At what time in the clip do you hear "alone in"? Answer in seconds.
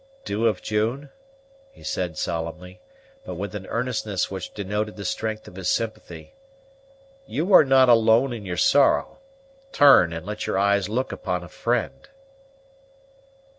7.87-8.43